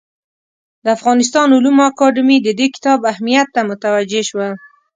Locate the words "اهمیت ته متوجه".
3.11-4.21